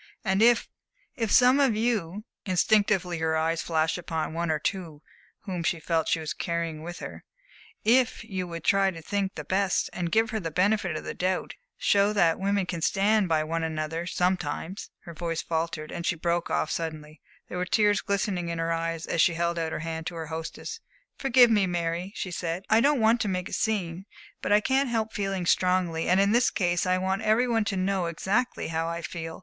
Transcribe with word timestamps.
And 0.25 0.41
if 0.41 0.67
if 1.15 1.29
some 1.31 1.59
of 1.59 1.75
you" 1.75 2.23
instinctively 2.43 3.19
her 3.19 3.37
eyes 3.37 3.61
fastened 3.61 4.01
upon 4.01 4.33
one 4.33 4.49
or 4.49 4.57
two 4.57 5.03
whom 5.41 5.61
she 5.61 5.79
felt 5.79 6.07
she 6.07 6.19
was 6.19 6.33
carrying 6.33 6.81
with 6.81 6.97
her 6.97 7.23
"if 7.85 8.23
you 8.23 8.47
would 8.47 8.63
try 8.63 8.89
to 8.89 8.99
think 9.03 9.35
the 9.35 9.43
best, 9.43 9.91
give 10.09 10.31
her 10.31 10.39
the 10.39 10.49
benefit 10.49 10.97
of 10.97 11.03
the 11.03 11.13
doubt, 11.13 11.53
show 11.77 12.13
that 12.13 12.39
women 12.39 12.65
can 12.65 12.81
stand 12.81 13.29
by 13.29 13.43
one 13.43 13.61
another 13.61 14.07
sometimes" 14.07 14.89
Her 15.01 15.13
voice 15.13 15.43
faltered 15.43 15.91
and 15.91 16.03
she 16.03 16.15
broke 16.15 16.49
off 16.49 16.71
suddenly; 16.71 17.21
there 17.47 17.59
were 17.59 17.65
tears 17.65 18.01
glistening 18.01 18.49
in 18.49 18.57
her 18.57 18.73
eyes 18.73 19.05
as 19.05 19.21
she 19.21 19.35
held 19.35 19.59
out 19.59 19.71
her 19.71 19.81
hand 19.81 20.07
to 20.07 20.15
her 20.15 20.25
hostess. 20.33 20.79
"Forgive 21.15 21.51
me, 21.51 21.67
Mary," 21.67 22.11
she 22.15 22.31
said. 22.31 22.65
"I 22.71 22.81
don't 22.81 22.99
want 23.01 23.21
to 23.21 23.27
make 23.27 23.49
a 23.49 23.53
scene. 23.53 24.07
But 24.41 24.51
I 24.51 24.61
can't 24.61 24.89
help 24.89 25.13
feeling 25.13 25.45
strongly, 25.45 26.09
and 26.09 26.19
in 26.19 26.31
this 26.31 26.49
case 26.49 26.87
I 26.87 26.97
want 26.97 27.21
every 27.21 27.47
one 27.47 27.65
to 27.65 27.77
know 27.77 28.07
exactly 28.07 28.69
how 28.69 28.87
I 28.87 29.03
feel." 29.03 29.39